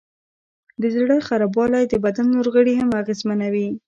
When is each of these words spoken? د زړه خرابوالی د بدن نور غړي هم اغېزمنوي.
د 0.81 0.83
زړه 0.95 1.15
خرابوالی 1.27 1.83
د 1.87 1.93
بدن 2.05 2.25
نور 2.35 2.47
غړي 2.55 2.73
هم 2.75 2.89
اغېزمنوي. 3.01 3.67